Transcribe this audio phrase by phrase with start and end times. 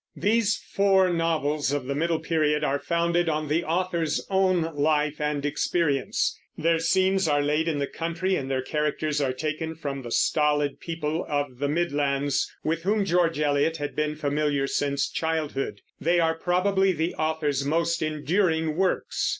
[0.17, 5.45] These four novels of the middle period are founded on the author's own life and
[5.45, 10.09] experience; their scenes are laid in the country, and their characters are taken from the
[10.11, 15.81] stolid people of the Midlands, with whom George Eliot had been familiar since childhood.
[15.99, 19.29] They are probably the author's most enduring works.